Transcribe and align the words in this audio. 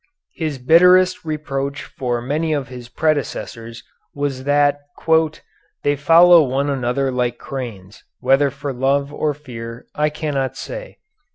His 0.33 0.57
bitterest 0.57 1.23
reproach 1.23 1.83
for 1.83 2.23
many 2.23 2.53
of 2.53 2.69
his 2.69 2.89
predecessors 2.89 3.83
was 4.15 4.45
that 4.45 4.79
"they 5.83 5.95
follow 5.95 6.41
one 6.41 6.71
another 6.71 7.11
like 7.11 7.37
cranes, 7.37 8.03
whether 8.19 8.49
for 8.49 8.73
love 8.73 9.13
or 9.13 9.35
fear, 9.35 9.85
I 9.93 10.09
cannot 10.09 10.57
say." 10.57 10.97